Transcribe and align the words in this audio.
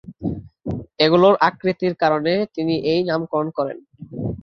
এগুলোর 0.99 1.35
আকৃতির 1.47 1.93
কারণে 2.03 2.33
তিনি 2.55 2.75
এই 2.91 3.01
নামকরণ 3.09 3.47
করেন। 3.57 3.77